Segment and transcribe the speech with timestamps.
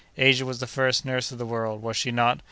[0.17, 2.39] Asia was the first nurse of the world, was she not?